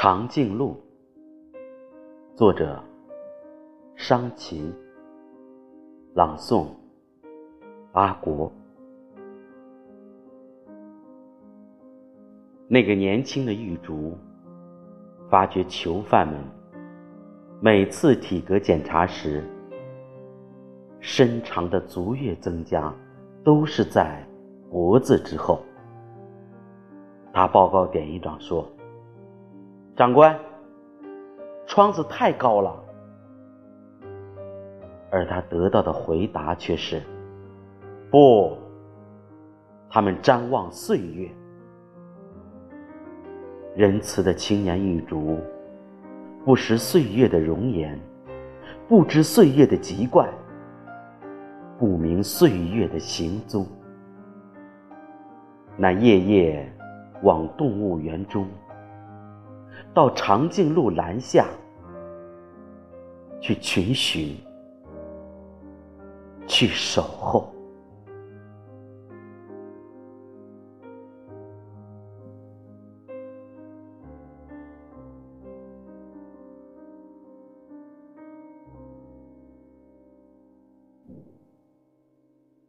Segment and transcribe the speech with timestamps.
[0.00, 0.76] 长颈鹿，
[2.36, 2.80] 作者：
[3.96, 4.72] 商琴，
[6.14, 6.68] 朗诵：
[7.90, 8.52] 阿国。
[12.68, 14.16] 那个年轻的狱卒
[15.28, 16.36] 发觉，囚犯们
[17.60, 19.42] 每次体格检查时，
[21.00, 22.94] 身长的足月增加，
[23.42, 24.24] 都是在
[24.70, 25.60] 脖子之后。
[27.32, 28.64] 他报告典狱长说。
[29.98, 30.38] 长官，
[31.66, 32.72] 窗子太高了，
[35.10, 37.02] 而他得到的回答却是：
[38.08, 38.56] 不，
[39.90, 41.28] 他们瞻望岁月。
[43.74, 45.40] 仁慈的青年玉竹，
[46.44, 47.98] 不识岁月的容颜，
[48.86, 50.28] 不知岁月的籍贯，
[51.76, 53.66] 不明岁月的行踪。
[55.76, 56.72] 那夜夜
[57.24, 58.46] 往动物园中。
[59.94, 61.46] 到长颈鹿栏下
[63.40, 64.36] 去群寻，
[66.46, 67.52] 去守候。